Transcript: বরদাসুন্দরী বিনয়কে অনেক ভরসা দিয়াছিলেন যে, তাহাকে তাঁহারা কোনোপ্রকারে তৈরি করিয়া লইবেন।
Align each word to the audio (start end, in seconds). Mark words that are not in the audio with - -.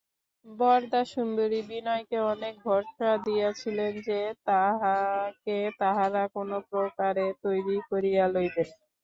বরদাসুন্দরী 0.45 1.59
বিনয়কে 1.69 2.17
অনেক 2.33 2.53
ভরসা 2.63 3.09
দিয়াছিলেন 3.25 3.93
যে, 4.07 4.19
তাহাকে 4.47 5.57
তাঁহারা 5.79 6.23
কোনোপ্রকারে 6.35 7.27
তৈরি 7.43 7.77
করিয়া 7.89 8.25
লইবেন। 8.33 8.69